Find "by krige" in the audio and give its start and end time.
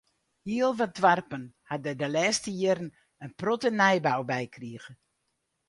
4.29-4.93